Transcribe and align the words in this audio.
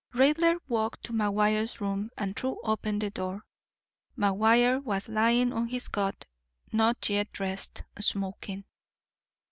Raidler 0.15 0.57
walked 0.67 1.03
to 1.05 1.13
McGuire's 1.13 1.79
room 1.79 2.09
and 2.17 2.35
threw 2.35 2.59
open 2.63 2.97
the 2.97 3.11
door. 3.11 3.45
McGuire 4.17 4.83
was 4.83 5.07
lying 5.07 5.53
on 5.53 5.67
his 5.67 5.89
cot, 5.89 6.25
not 6.71 7.07
yet 7.07 7.31
dressed, 7.31 7.83
smoking. 7.99 8.65